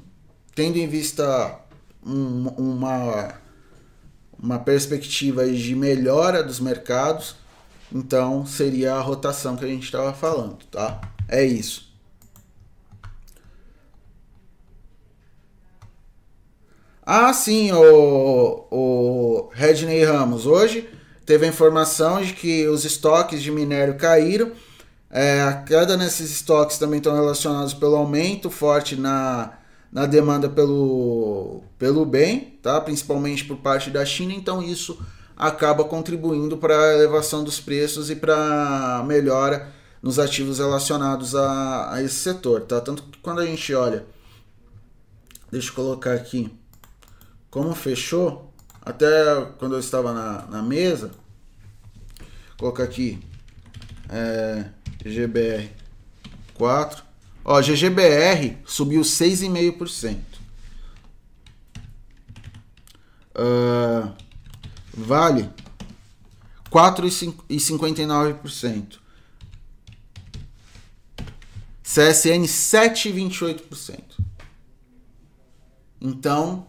[0.54, 1.60] tendo em vista
[2.04, 3.34] um, uma,
[4.38, 7.36] uma perspectiva de melhora dos mercados,
[7.92, 11.00] então seria a rotação que a gente estava falando, tá?
[11.28, 11.92] É isso.
[17.06, 20.46] Ah, sim, o, o Redney Ramos.
[20.46, 20.88] Hoje
[21.24, 24.52] teve a informação de que os estoques de minério caíram.
[25.10, 29.58] É, a queda nesses estoques também estão relacionados pelo aumento forte na,
[29.92, 32.80] na demanda pelo, pelo bem, tá?
[32.80, 34.32] principalmente por parte da China.
[34.32, 34.98] Então, isso
[35.36, 41.94] acaba contribuindo para a elevação dos preços e para a melhora nos ativos relacionados a,
[41.94, 42.62] a esse setor.
[42.62, 42.80] Tá?
[42.80, 44.04] Tanto que quando a gente olha,
[45.50, 46.52] deixa eu colocar aqui,
[47.50, 48.52] como fechou,
[48.84, 51.10] até quando eu estava na, na mesa,
[52.58, 53.20] colocar aqui
[54.08, 54.66] é,
[55.04, 55.70] GBR
[56.54, 57.04] 4.
[57.44, 60.18] Ó, GGBR subiu 6,5%.
[63.36, 64.14] Uh,
[64.96, 65.50] Vale
[66.70, 69.00] 4,59%.
[71.82, 74.00] CSN 7,28%.
[76.00, 76.68] Então,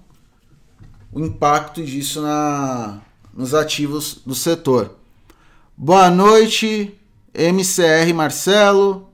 [1.16, 3.00] o impacto disso na,
[3.34, 4.98] nos ativos do setor.
[5.78, 6.94] Boa noite,
[7.34, 9.10] MCR Marcelo.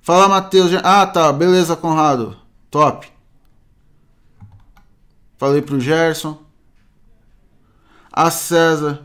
[0.00, 0.70] Fala, Matheus.
[0.84, 1.32] Ah, tá.
[1.32, 2.36] Beleza, Conrado.
[2.70, 3.12] Top.
[5.36, 6.38] Falei pro Gerson
[8.12, 9.02] a César.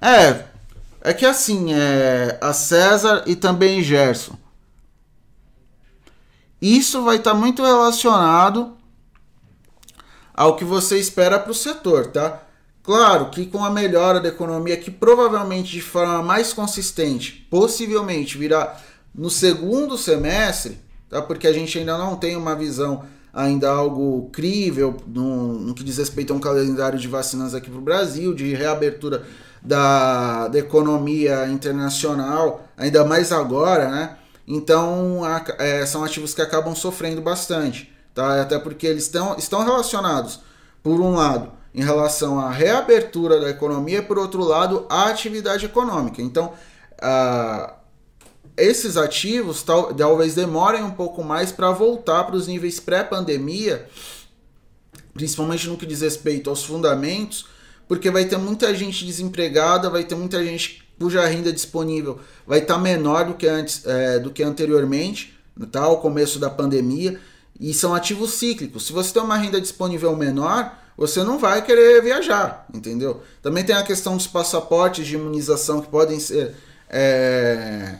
[0.00, 0.46] É,
[1.02, 4.39] é que assim, é a César e também Gerson.
[6.60, 8.76] Isso vai estar tá muito relacionado
[10.34, 12.42] ao que você espera para o setor, tá?
[12.82, 18.78] Claro que com a melhora da economia, que provavelmente de forma mais consistente, possivelmente virá
[19.14, 21.20] no segundo semestre, tá?
[21.20, 25.98] Porque a gente ainda não tem uma visão ainda algo crível no, no que diz
[25.98, 29.24] respeito a um calendário de vacinas aqui para o Brasil, de reabertura
[29.62, 34.16] da, da economia internacional, ainda mais agora, né?
[34.52, 38.42] Então a, é, são ativos que acabam sofrendo bastante, tá?
[38.42, 40.40] Até porque eles tão, estão relacionados,
[40.82, 46.20] por um lado, em relação à reabertura da economia, por outro lado, à atividade econômica.
[46.20, 46.52] Então,
[47.00, 47.74] a,
[48.56, 53.88] esses ativos tal, talvez demorem um pouco mais para voltar para os níveis pré-pandemia,
[55.14, 57.46] principalmente no que diz respeito aos fundamentos,
[57.86, 62.74] porque vai ter muita gente desempregada, vai ter muita gente cuja renda disponível vai estar
[62.74, 65.34] tá menor do que antes, é, do que anteriormente,
[65.72, 65.80] tá?
[65.80, 67.18] Ao começo da pandemia,
[67.58, 68.86] e são ativos cíclicos.
[68.86, 73.22] Se você tem uma renda disponível menor, você não vai querer viajar, entendeu?
[73.42, 76.54] Também tem a questão dos passaportes de imunização que podem ser
[76.90, 77.96] é,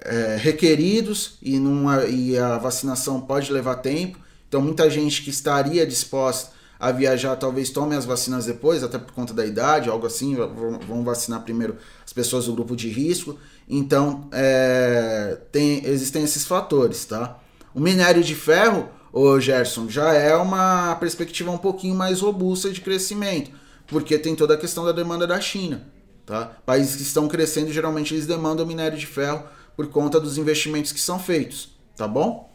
[0.00, 4.20] é, requeridos e, numa, e a vacinação pode levar tempo.
[4.48, 9.12] Então, muita gente que estaria disposta a viajar talvez tome as vacinas depois, até por
[9.12, 10.34] conta da idade, algo assim,
[10.88, 13.38] vão vacinar primeiro as pessoas do grupo de risco.
[13.68, 17.38] Então, é, tem, existem esses fatores, tá?
[17.74, 22.80] O minério de ferro, o Gerson, já é uma perspectiva um pouquinho mais robusta de
[22.80, 23.50] crescimento,
[23.86, 25.86] porque tem toda a questão da demanda da China,
[26.24, 26.46] tá?
[26.64, 29.44] Países que estão crescendo, geralmente eles demandam minério de ferro
[29.76, 32.49] por conta dos investimentos que são feitos, tá bom?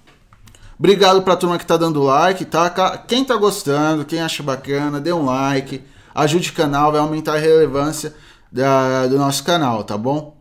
[0.77, 2.97] Obrigado pra turma que tá dando like, tá?
[3.07, 5.81] Quem tá gostando, quem acha bacana, dê um like,
[6.13, 8.13] ajude o canal, vai aumentar a relevância
[8.51, 10.35] da, do nosso canal, tá bom?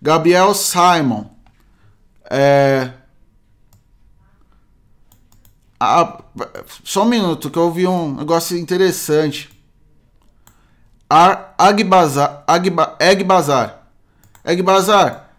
[0.00, 1.26] Gabriel Simon.
[2.30, 2.92] É...
[5.80, 6.22] Ah,
[6.84, 9.50] só um minuto, que eu ouvi um negócio interessante.
[11.08, 13.88] Agbazar, Agba, Egbazar.
[14.44, 15.30] Egbazar,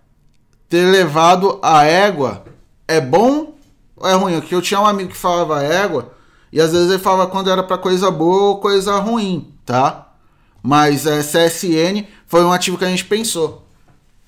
[0.68, 2.44] ter levado a égua
[2.88, 3.59] é bom
[4.04, 4.40] é ruim?
[4.40, 6.12] Porque eu tinha um amigo que falava égua
[6.52, 10.14] e às vezes ele falava quando era para coisa boa ou coisa ruim, tá?
[10.62, 13.66] Mas é, CSN foi um ativo que a gente pensou,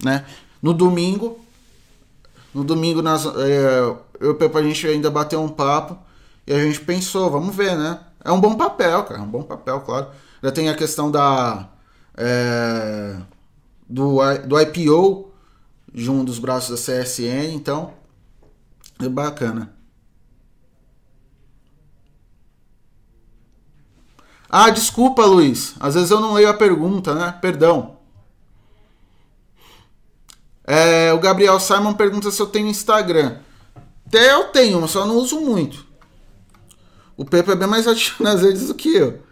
[0.03, 0.25] né?
[0.61, 1.39] No domingo,
[2.53, 5.97] no domingo nós, é, eu e a gente ainda bateu um papo
[6.45, 7.99] e a gente pensou, vamos ver, né?
[8.23, 10.07] É um bom papel, cara, é um bom papel, claro.
[10.43, 11.67] Já tem a questão da
[12.15, 13.17] é,
[13.89, 15.31] do, do IPO
[15.93, 17.93] de um dos braços da CSN, então
[19.05, 19.73] é bacana.
[24.49, 25.75] Ah, desculpa, Luiz.
[25.79, 27.37] Às vezes eu não leio a pergunta, né?
[27.41, 27.97] Perdão.
[30.65, 33.39] É, o Gabriel Simon pergunta se eu tenho Instagram.
[34.05, 35.85] Até eu tenho, mas só não uso muito.
[37.15, 39.23] O Pepe é bem mais ativo nas redes do que eu.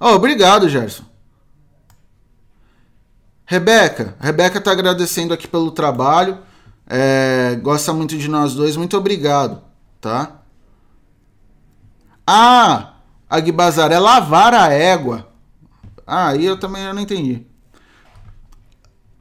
[0.00, 1.04] Oh, obrigado, Gerson.
[3.44, 6.38] Rebeca, Rebeca tá agradecendo aqui pelo trabalho.
[6.88, 8.76] É, gosta muito de nós dois.
[8.76, 9.62] Muito obrigado,
[10.00, 10.38] tá?
[12.26, 12.94] Ah,
[13.28, 15.28] Aguibazar é lavar a égua.
[16.06, 17.46] Ah, aí eu também não entendi.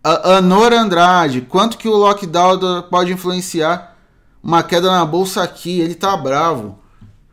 [0.02, 3.98] Anor Andrade, quanto que o lockdown pode influenciar
[4.42, 5.82] uma queda na bolsa aqui?
[5.82, 6.80] Ele tá bravo.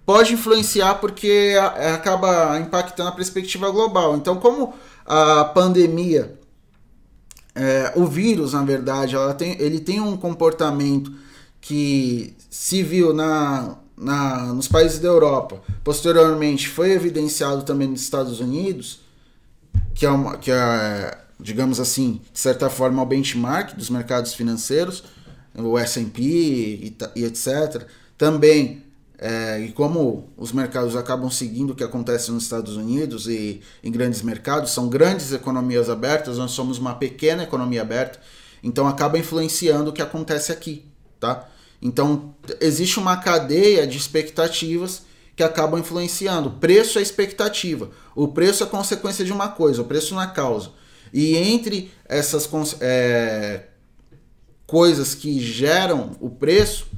[0.04, 1.54] Pode influenciar porque
[1.94, 4.16] acaba impactando a perspectiva global.
[4.16, 4.74] Então, como
[5.06, 6.36] a pandemia,
[7.54, 11.12] é, o vírus, na verdade, tem, ele tem um comportamento
[11.60, 18.40] que se viu na, na, nos países da Europa, posteriormente foi evidenciado também nos Estados
[18.40, 19.00] Unidos,
[19.94, 25.04] que é, uma, que é digamos assim, de certa forma, o benchmark dos mercados financeiros,
[25.54, 27.86] o S&P e, e, etc.
[28.16, 28.83] Também,
[29.26, 33.90] é, e como os mercados acabam seguindo o que acontece nos Estados Unidos e em
[33.90, 38.20] grandes mercados, são grandes economias abertas, nós somos uma pequena economia aberta,
[38.62, 40.84] então acaba influenciando o que acontece aqui,
[41.18, 41.48] tá?
[41.80, 46.50] Então, existe uma cadeia de expectativas que acabam influenciando.
[46.50, 47.88] Preço é expectativa.
[48.14, 50.70] O preço é consequência de uma coisa, o preço não é causa.
[51.14, 52.46] E entre essas
[52.78, 53.68] é,
[54.66, 56.88] coisas que geram o preço,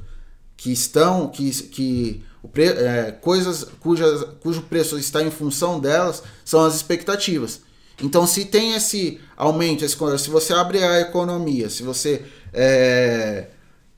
[0.57, 2.23] que estão, que, que
[2.55, 7.61] é, coisas cujas, cujo preço está em função delas, são as expectativas.
[8.01, 13.47] Então, se tem esse aumento, esse, se você abre a economia, se você é,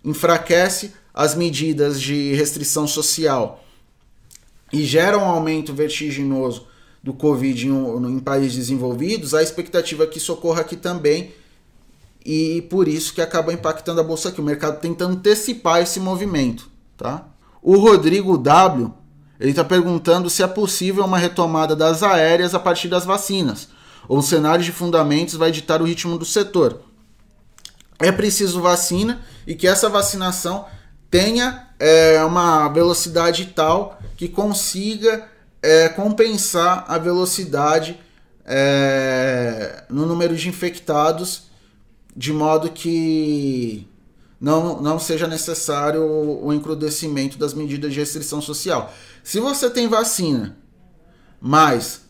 [0.03, 3.63] enfraquece as medidas de restrição social
[4.71, 6.67] e gera um aumento vertiginoso
[7.03, 11.33] do Covid em, em países desenvolvidos, a expectativa é que isso ocorra aqui também
[12.25, 14.41] e por isso que acaba impactando a bolsa aqui.
[14.41, 17.25] O mercado tenta antecipar esse movimento, tá?
[17.61, 18.93] O Rodrigo W,
[19.39, 23.69] ele está perguntando se é possível uma retomada das aéreas a partir das vacinas,
[24.07, 26.81] ou o cenário de fundamentos vai ditar o ritmo do setor.
[27.99, 30.65] É preciso vacina e que essa vacinação
[31.11, 35.27] tenha é, uma velocidade tal que consiga
[35.61, 37.99] é, compensar a velocidade
[38.45, 41.48] é, no número de infectados,
[42.19, 43.87] de modo que
[44.41, 48.93] não, não seja necessário o encrudecimento das medidas de restrição social.
[49.23, 50.57] Se você tem vacina,
[51.39, 52.01] mas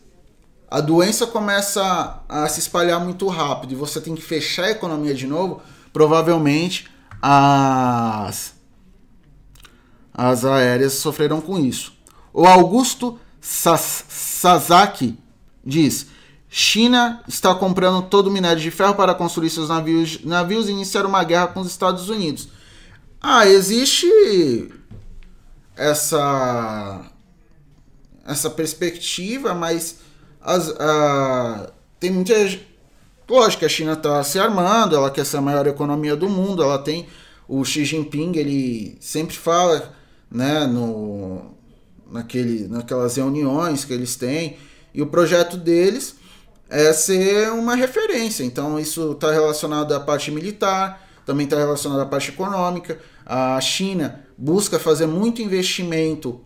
[0.68, 5.14] a doença começa a se espalhar muito rápido e você tem que fechar a economia
[5.14, 6.88] de novo, provavelmente
[7.22, 8.52] as,
[10.12, 11.92] as aéreas sofreram com isso.
[12.32, 15.16] O Augusto Sasaki
[15.64, 16.08] diz:
[16.52, 21.06] China está comprando todo o minério de ferro para construir seus navios, navios e iniciar
[21.06, 22.48] uma guerra com os Estados Unidos.
[23.20, 24.08] Ah, existe
[25.76, 27.08] essa
[28.26, 29.98] essa perspectiva, mas
[30.40, 32.34] as, uh, tem muita
[33.28, 36.78] lógico a China está se armando, ela quer ser a maior economia do mundo, ela
[36.78, 37.06] tem
[37.46, 39.94] o Xi Jinping, ele sempre fala,
[40.30, 41.54] né, no
[42.10, 44.56] naquele, naquelas reuniões que eles têm.
[44.92, 46.16] E o projeto deles
[46.70, 48.44] é ser uma referência.
[48.44, 52.98] Então, isso está relacionado à parte militar, também está relacionado à parte econômica.
[53.26, 56.40] A China busca fazer muito investimento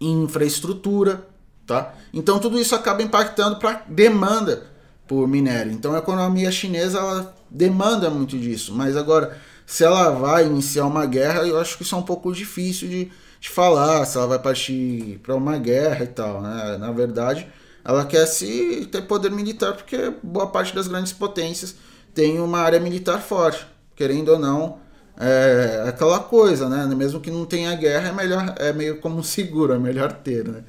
[0.00, 1.28] em infraestrutura.
[1.66, 1.94] Tá?
[2.12, 4.66] Então, tudo isso acaba impactando para demanda
[5.06, 5.70] por minério.
[5.70, 8.74] Então, a economia chinesa ela demanda muito disso.
[8.74, 12.32] Mas agora, se ela vai iniciar uma guerra, eu acho que isso é um pouco
[12.32, 16.78] difícil de, de falar se ela vai partir para uma guerra e tal, né?
[16.78, 17.46] Na verdade,
[17.84, 21.76] ela quer se ter poder militar porque boa parte das grandes potências
[22.14, 24.78] tem uma área militar forte, querendo ou não,
[25.16, 26.86] é aquela coisa, né?
[26.94, 30.64] Mesmo que não tenha guerra, é melhor, é meio como seguro, é melhor ter, né?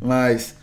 [0.00, 0.56] Mas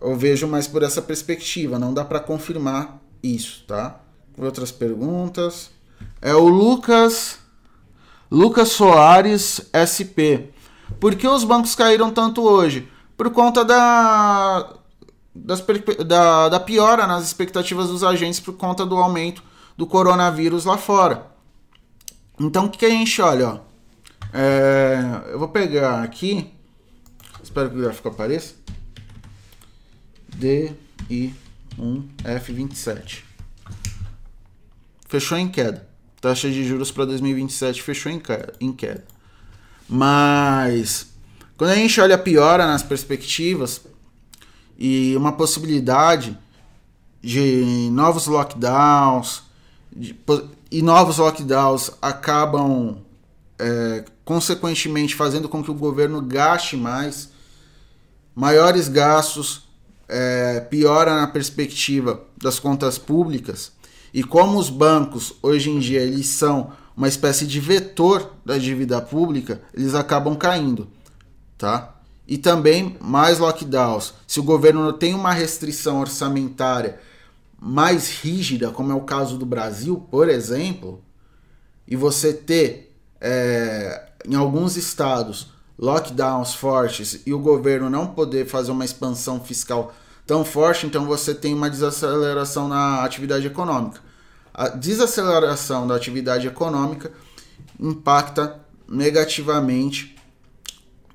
[0.00, 4.00] eu vejo mais por essa perspectiva, não dá para confirmar isso, tá?
[4.36, 5.70] Outras perguntas.
[6.20, 7.38] É o Lucas
[8.30, 10.50] Lucas Soares SP.
[10.98, 12.88] Por que os bancos caíram tanto hoje?
[13.16, 14.74] Por conta da,
[15.34, 15.62] das,
[16.06, 19.42] da, da piora nas expectativas dos agentes por conta do aumento
[19.76, 21.26] do coronavírus lá fora.
[22.38, 23.48] Então o que, que a gente olha?
[23.48, 23.58] Ó?
[24.32, 26.50] É, eu vou pegar aqui.
[27.42, 28.54] Espero que o gráfico apareça.
[30.38, 33.22] DI1F27.
[35.08, 35.88] Fechou em queda.
[36.20, 38.18] Taxa de juros para 2027 fechou em
[38.72, 39.04] queda.
[39.88, 41.14] Mas
[41.56, 43.80] quando a gente olha a piora nas perspectivas
[44.78, 46.38] e uma possibilidade
[47.22, 49.42] de novos lockdowns
[49.94, 50.16] de,
[50.70, 52.98] e novos lockdowns acabam
[53.58, 57.30] é, consequentemente fazendo com que o governo gaste mais,
[58.34, 59.68] maiores gastos
[60.08, 63.72] é, piora na perspectiva das contas públicas
[64.12, 69.00] e como os bancos hoje em dia eles são uma espécie de vetor da dívida
[69.00, 70.86] pública, eles acabam caindo,
[71.58, 71.93] tá?
[72.26, 74.14] E também mais lockdowns.
[74.26, 76.98] Se o governo tem uma restrição orçamentária
[77.60, 81.02] mais rígida, como é o caso do Brasil, por exemplo,
[81.86, 85.48] e você ter é, em alguns estados
[85.78, 89.94] lockdowns fortes e o governo não poder fazer uma expansão fiscal
[90.26, 94.00] tão forte, então você tem uma desaceleração na atividade econômica.
[94.52, 97.12] A desaceleração da atividade econômica
[97.78, 100.16] impacta negativamente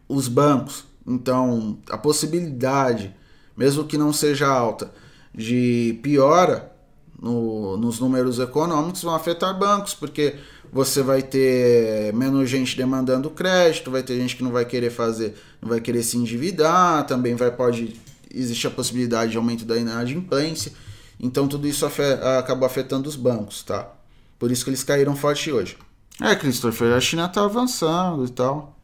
[0.08, 0.84] os bancos.
[1.10, 3.16] Então, a possibilidade,
[3.58, 4.94] mesmo que não seja alta,
[5.34, 6.72] de piora
[7.20, 10.36] no, nos números econômicos vão afetar bancos, porque
[10.72, 15.36] você vai ter menos gente demandando crédito, vai ter gente que não vai querer fazer,
[15.60, 18.00] não vai querer se endividar, também vai pode
[18.32, 20.72] existe a possibilidade de aumento da inadimplência.
[21.20, 23.92] Então tudo isso afet, acabou afetando os bancos, tá?
[24.38, 25.76] Por isso que eles caíram forte hoje.
[26.22, 28.79] É, Christopher, a China tá avançando e tal.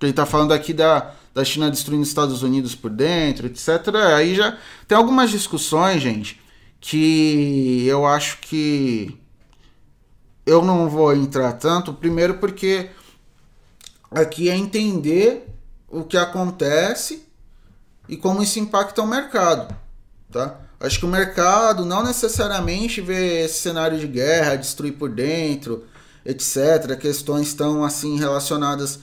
[0.00, 3.68] Ele tá falando aqui da, da China destruindo os Estados Unidos por dentro, etc.
[4.16, 6.40] Aí já tem algumas discussões, gente,
[6.80, 9.18] que eu acho que
[10.46, 11.92] eu não vou entrar tanto.
[11.92, 12.90] Primeiro porque
[14.10, 15.48] aqui é entender
[15.88, 17.26] o que acontece
[18.08, 19.74] e como isso impacta o mercado,
[20.30, 20.60] tá?
[20.80, 25.84] Acho que o mercado não necessariamente vê esse cenário de guerra, destruir por dentro,
[26.24, 26.96] etc.
[26.98, 29.00] Questões tão assim relacionadas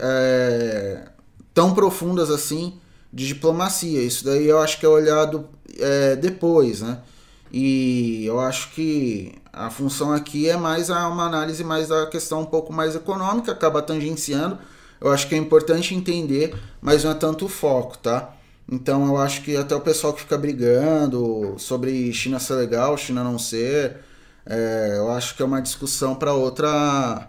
[0.00, 1.08] é,
[1.54, 2.78] tão profundas assim
[3.12, 4.02] de diplomacia.
[4.02, 5.48] Isso daí eu acho que é olhado
[5.78, 6.98] é, depois, né?
[7.52, 12.46] E eu acho que a função aqui é mais uma análise mais da questão um
[12.46, 14.58] pouco mais econômica, acaba tangenciando
[15.02, 18.34] eu acho que é importante entender, mas não é tanto o foco, tá?
[18.70, 23.24] Então eu acho que até o pessoal que fica brigando sobre China ser legal, China
[23.24, 23.96] não ser,
[24.46, 27.28] é, eu acho que é uma discussão para outra.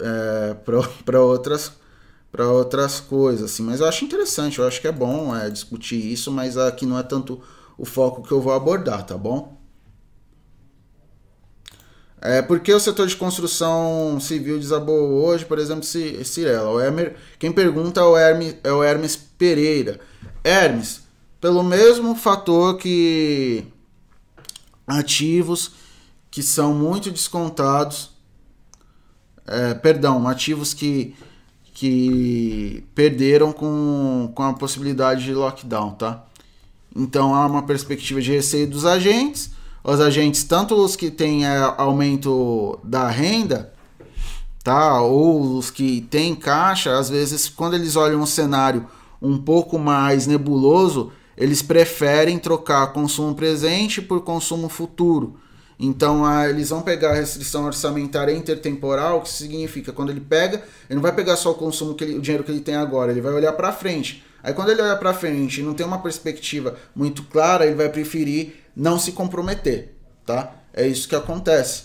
[0.00, 0.54] É,
[1.04, 1.72] para outras
[2.32, 6.12] para outras coisas assim mas eu acho interessante eu acho que é bom é, discutir
[6.12, 7.40] isso mas aqui não é tanto
[7.78, 9.54] o foco que eu vou abordar tá bom
[12.24, 16.70] é, por que o setor de construção civil desabou hoje, por exemplo, Cirela?
[16.70, 20.00] O Hermes, quem pergunta é o, Hermes, é o Hermes Pereira.
[20.42, 21.02] Hermes,
[21.38, 23.66] pelo mesmo fator que
[24.86, 25.72] ativos
[26.30, 28.10] que são muito descontados,
[29.46, 31.14] é, perdão, ativos que,
[31.72, 36.24] que perderam com, com a possibilidade de lockdown, tá?
[36.94, 39.50] Então há uma perspectiva de receio dos agentes
[39.84, 43.70] os agentes, tanto os que têm é, aumento da renda,
[44.62, 45.02] tá?
[45.02, 48.86] Ou os que têm caixa, às vezes, quando eles olham um cenário
[49.20, 55.36] um pouco mais nebuloso, eles preferem trocar consumo presente por consumo futuro.
[55.78, 60.96] Então, ah, eles vão pegar a restrição orçamentária intertemporal, que significa quando ele pega, ele
[60.96, 63.20] não vai pegar só o consumo que ele, o dinheiro que ele tem agora, ele
[63.20, 64.24] vai olhar para frente.
[64.42, 67.88] Aí quando ele olha para frente e não tem uma perspectiva muito clara, ele vai
[67.88, 69.94] preferir não se comprometer,
[70.24, 70.54] tá?
[70.72, 71.84] É isso que acontece.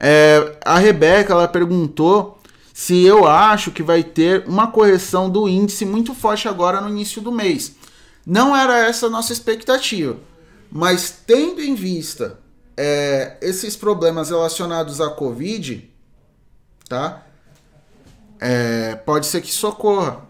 [0.00, 2.38] É, a Rebeca ela perguntou
[2.72, 7.20] se eu acho que vai ter uma correção do índice muito forte agora no início
[7.20, 7.76] do mês.
[8.26, 10.16] Não era essa a nossa expectativa,
[10.70, 12.38] mas tendo em vista
[12.76, 15.90] é, esses problemas relacionados à Covid,
[16.88, 17.22] tá?
[18.40, 20.22] É, pode ser que socorra,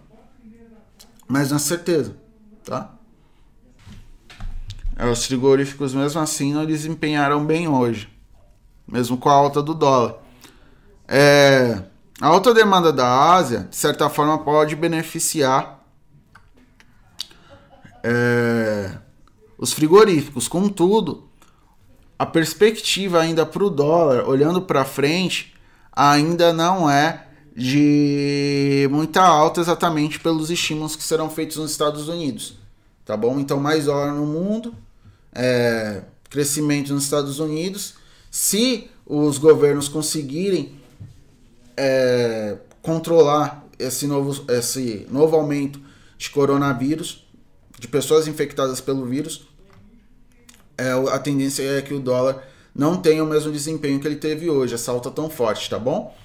[1.26, 2.14] mas é certeza,
[2.64, 2.92] tá?
[4.96, 8.08] É, os frigoríficos, mesmo assim, não desempenharam bem hoje,
[8.86, 10.16] mesmo com a alta do dólar.
[11.08, 11.82] É,
[12.20, 15.82] a alta demanda da Ásia, de certa forma, pode beneficiar
[18.02, 18.98] é,
[19.58, 20.48] os frigoríficos.
[20.48, 21.28] Contudo,
[22.22, 25.52] a perspectiva ainda para o dólar, olhando para frente,
[25.90, 32.54] ainda não é de muita alta exatamente pelos estímulos que serão feitos nos Estados Unidos.
[33.04, 33.40] Tá bom?
[33.40, 34.72] Então, mais dólar no mundo,
[35.34, 37.94] é, crescimento nos Estados Unidos.
[38.30, 40.76] Se os governos conseguirem
[41.76, 45.80] é, controlar esse novo, esse novo aumento
[46.16, 47.26] de coronavírus,
[47.80, 49.48] de pessoas infectadas pelo vírus,
[50.76, 52.42] é, a tendência é que o dólar
[52.74, 56.16] não tenha o mesmo desempenho que ele teve hoje, essa alta tão forte, tá bom?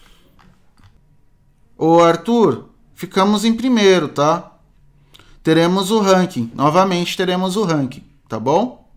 [1.77, 4.53] Ô Arthur, ficamos em primeiro, tá?
[5.43, 8.87] Teremos o ranking, novamente teremos o ranking, tá bom?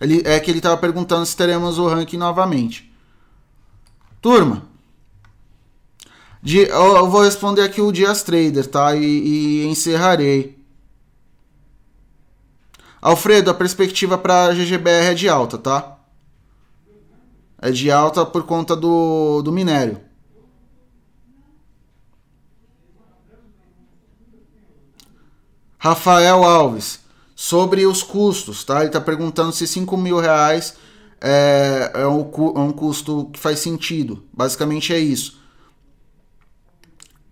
[0.00, 2.92] Ele, é que ele estava perguntando se teremos o ranking novamente.
[4.20, 4.66] Turma,
[6.42, 8.94] de, eu vou responder aqui o Dias Trader, tá?
[8.94, 10.53] E, e encerrarei.
[13.04, 15.98] Alfredo, a perspectiva para GGBR é de alta, tá?
[17.60, 20.00] É de alta por conta do, do minério.
[25.78, 27.00] Rafael Alves,
[27.36, 28.78] sobre os custos, tá?
[28.78, 30.74] Ele está perguntando se 5 mil reais
[31.20, 32.22] é, é, um,
[32.56, 34.24] é um custo que faz sentido.
[34.32, 35.38] Basicamente é isso.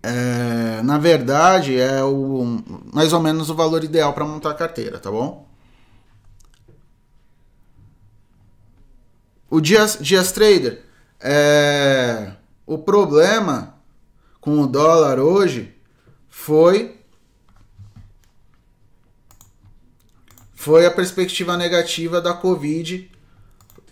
[0.03, 2.61] É, na verdade, é o,
[2.93, 5.51] mais ou menos o valor ideal para montar a carteira, tá bom?
[9.53, 10.81] O Dias, Dias Trader,
[11.19, 12.31] é,
[12.65, 13.75] o problema
[14.41, 15.75] com o dólar hoje
[16.27, 16.99] foi
[20.55, 23.11] foi a perspectiva negativa da Covid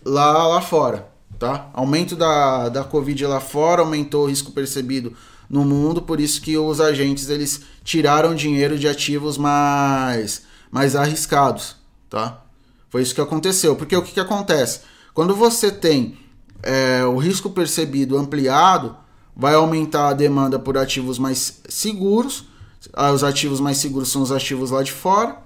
[0.04, 1.08] lá, lá fora,
[1.38, 1.70] tá?
[1.74, 5.16] Aumento da, da Covid lá fora aumentou o risco percebido
[5.48, 10.42] no mundo, por isso que os agentes eles tiraram dinheiro de ativos mais,
[10.72, 11.76] mais arriscados,
[12.10, 12.42] tá?
[12.90, 13.76] Foi isso que aconteceu.
[13.76, 14.90] Porque o que, que acontece?
[15.14, 16.18] Quando você tem
[16.64, 18.96] é, o risco percebido ampliado,
[19.36, 22.46] vai aumentar a demanda por ativos mais seguros.
[22.94, 25.38] Ah, os ativos mais seguros são os ativos lá de fora.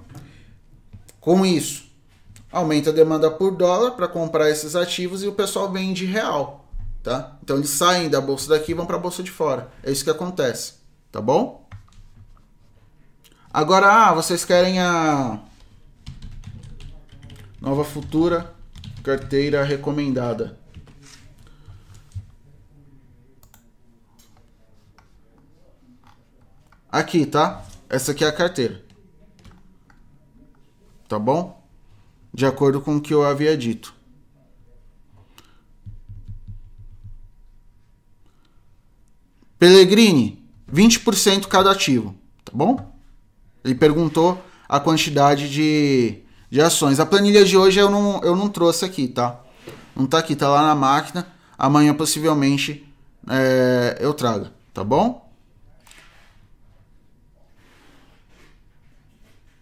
[1.19, 1.85] Com isso,
[2.51, 6.69] aumenta a demanda por dólar para comprar esses ativos e o pessoal vende real,
[7.01, 7.37] tá?
[7.43, 9.71] Então eles saem da bolsa daqui e vão para a bolsa de fora.
[9.83, 10.75] É isso que acontece,
[11.11, 11.67] tá bom?
[13.51, 15.39] Agora, ah, vocês querem a
[17.59, 18.54] nova futura
[19.05, 20.57] Carteira recomendada.
[26.91, 27.63] Aqui, tá?
[27.87, 28.83] Essa aqui é a carteira.
[31.07, 31.63] Tá bom?
[32.33, 33.93] De acordo com o que eu havia dito.
[39.59, 42.99] Pellegrini, 20% cada ativo, tá bom?
[43.63, 46.99] Ele perguntou a quantidade de de ações.
[46.99, 49.39] A planilha de hoje eu não, eu não trouxe aqui, tá?
[49.95, 51.27] Não tá aqui, tá lá na máquina.
[51.57, 52.85] Amanhã possivelmente
[53.29, 55.25] é, eu trago, tá bom?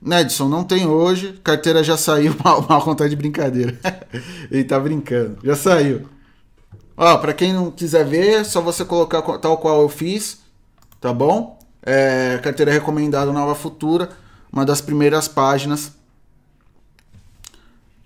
[0.02, 1.40] Nedson, não tem hoje.
[1.44, 2.36] Carteira já saiu.
[2.44, 3.78] Mal, mal contar de brincadeira.
[4.52, 5.38] Ele tá brincando.
[5.44, 6.10] Já saiu.
[6.98, 10.40] Ó, pra quem não quiser ver, é só você colocar tal qual eu fiz.
[11.00, 11.58] Tá bom?
[11.82, 14.10] É, carteira recomendada Nova Futura.
[14.52, 15.94] Uma das primeiras páginas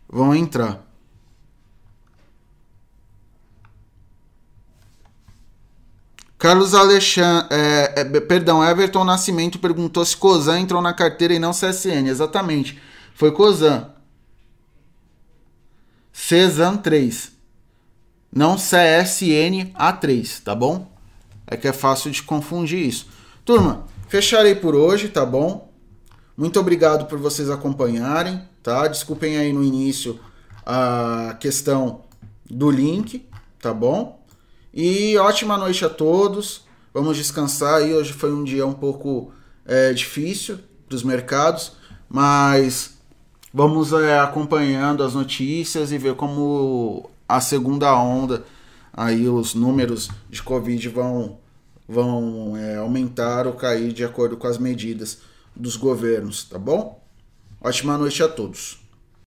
[0.09, 0.87] vão entrar.
[6.37, 11.51] Carlos Alexandre, é, é, perdão, Everton Nascimento perguntou se Cozan entrou na carteira e não
[11.51, 12.07] CSN.
[12.07, 12.79] Exatamente,
[13.15, 13.91] foi Cozan.
[16.13, 17.31] Cezan 3.
[18.31, 20.91] Não CSN A3, tá bom?
[21.47, 23.07] É que é fácil de confundir isso.
[23.43, 25.66] Turma, fecharei por hoje, tá bom?
[26.38, 28.85] Muito obrigado por vocês acompanharem tá?
[28.85, 30.19] Desculpem aí no início
[30.65, 32.01] a questão
[32.43, 33.25] do link,
[33.61, 34.21] tá bom?
[34.73, 36.65] E ótima noite a todos.
[36.93, 37.93] Vamos descansar aí.
[37.93, 39.31] Hoje foi um dia um pouco
[39.65, 41.77] é, difícil para os mercados,
[42.09, 42.97] mas
[43.53, 48.43] vamos é, acompanhando as notícias e ver como a segunda onda,
[48.91, 51.38] aí os números de Covid vão,
[51.88, 55.19] vão é, aumentar ou cair de acordo com as medidas
[55.57, 57.03] dos governos, tá bom?
[57.61, 58.86] Ótima noite a todos.